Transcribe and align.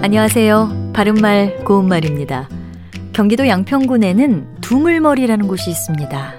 안녕하세요. 0.00 0.92
바른말 0.94 1.64
고운말입니다. 1.64 2.48
경기도 3.12 3.48
양평군에는 3.48 4.60
두물머리라는 4.60 5.48
곳이 5.48 5.70
있습니다. 5.70 6.34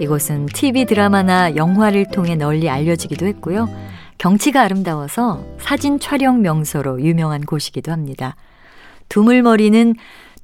이곳은 0.00 0.46
TV 0.46 0.86
드라마나 0.86 1.54
영화를 1.54 2.06
통해 2.06 2.36
널리 2.36 2.70
알려지기도 2.70 3.26
했고요. 3.26 3.68
경치가 4.16 4.62
아름다워서 4.62 5.44
사진 5.58 6.00
촬영 6.00 6.40
명소로 6.40 7.02
유명한 7.02 7.42
곳이기도 7.42 7.92
합니다. 7.92 8.34
두물머리는 9.10 9.94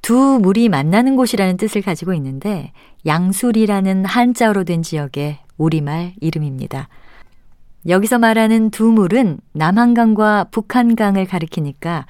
두 0.03 0.39
물이 0.39 0.69
만나는 0.69 1.15
곳이라는 1.15 1.57
뜻을 1.57 1.81
가지고 1.81 2.13
있는데 2.13 2.71
양술이라는 3.05 4.05
한자어로 4.05 4.63
된 4.63 4.83
지역의 4.83 5.39
우리말 5.57 6.13
이름입니다. 6.21 6.87
여기서 7.87 8.19
말하는 8.19 8.71
두물은 8.71 9.39
남한강과 9.53 10.47
북한강을 10.51 11.25
가리키니까 11.25 12.05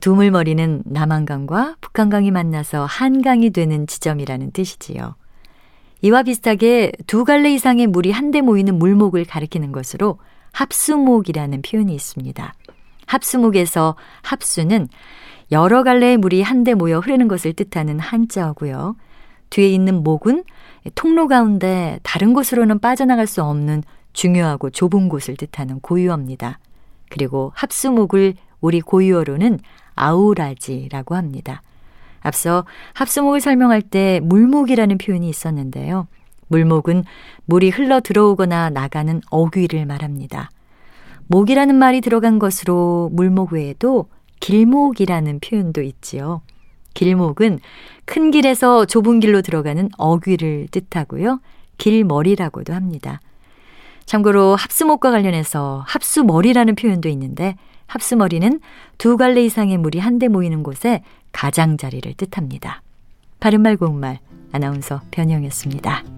두물머리는 0.00 0.82
남한강과 0.84 1.76
북한강이 1.80 2.30
만나서 2.30 2.84
한강이 2.84 3.50
되는 3.50 3.86
지점이라는 3.86 4.50
뜻이지요. 4.52 5.16
이와 6.02 6.22
비슷하게 6.22 6.92
두 7.06 7.24
갈래 7.24 7.50
이상의 7.52 7.86
물이 7.86 8.10
한데 8.10 8.42
모이는 8.42 8.78
물목을 8.78 9.24
가리키는 9.24 9.72
것으로 9.72 10.18
합수목이라는 10.52 11.62
표현이 11.62 11.94
있습니다. 11.94 12.54
합수목에서 13.06 13.96
합수는 14.22 14.88
여러 15.52 15.82
갈래의 15.82 16.18
물이 16.18 16.42
한데 16.42 16.74
모여 16.74 16.98
흐르는 16.98 17.28
것을 17.28 17.54
뜻하는 17.54 17.98
한자어고요. 17.98 18.96
뒤에 19.50 19.68
있는 19.68 20.02
목은 20.02 20.44
통로 20.94 21.28
가운데 21.28 21.98
다른 22.02 22.34
곳으로는 22.34 22.80
빠져나갈 22.80 23.26
수 23.26 23.42
없는 23.42 23.82
중요하고 24.16 24.70
좁은 24.70 25.08
곳을 25.08 25.36
뜻하는 25.36 25.78
고유어입니다. 25.80 26.58
그리고 27.10 27.52
합수목을 27.54 28.34
우리 28.60 28.80
고유어로는 28.80 29.60
아우라지라고 29.94 31.14
합니다. 31.14 31.62
앞서 32.20 32.64
합수목을 32.94 33.40
설명할 33.40 33.82
때 33.82 34.20
물목이라는 34.24 34.98
표현이 34.98 35.28
있었는데요. 35.28 36.08
물목은 36.48 37.04
물이 37.44 37.70
흘러 37.70 38.00
들어오거나 38.00 38.70
나가는 38.70 39.20
어귀를 39.30 39.84
말합니다. 39.86 40.50
목이라는 41.28 41.74
말이 41.74 42.00
들어간 42.00 42.38
것으로 42.38 43.10
물목 43.12 43.52
외에도 43.52 44.08
길목이라는 44.40 45.40
표현도 45.40 45.82
있지요. 45.82 46.40
길목은 46.94 47.60
큰 48.06 48.30
길에서 48.30 48.86
좁은 48.86 49.20
길로 49.20 49.42
들어가는 49.42 49.90
어귀를 49.98 50.68
뜻하고요. 50.70 51.40
길머리라고도 51.78 52.72
합니다. 52.72 53.20
참고로 54.06 54.56
합수목과 54.56 55.10
관련해서 55.10 55.84
합수머리라는 55.86 56.76
표현도 56.76 57.08
있는데 57.10 57.56
합수머리는 57.86 58.60
두 58.98 59.16
갈래 59.16 59.44
이상의 59.44 59.76
물이 59.78 59.98
한데 59.98 60.28
모이는 60.28 60.62
곳에 60.62 61.02
가장자리를 61.32 62.14
뜻합니다. 62.14 62.82
바른말 63.40 63.76
고운말 63.76 64.20
아나운서 64.52 65.02
변형이었습니다. 65.10 66.15